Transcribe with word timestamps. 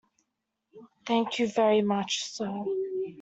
Thank 1.05 1.37
you 1.37 1.47
very 1.47 1.83
much, 1.83 2.23
sir. 2.23 2.63